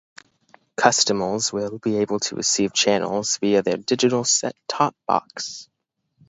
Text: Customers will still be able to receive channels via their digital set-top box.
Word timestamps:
Customers 0.77 1.53
will 1.53 1.67
still 1.67 1.77
be 1.77 1.97
able 1.97 2.19
to 2.21 2.35
receive 2.35 2.73
channels 2.73 3.37
via 3.37 3.61
their 3.61 3.77
digital 3.77 4.23
set-top 4.23 4.95
box. 5.05 5.69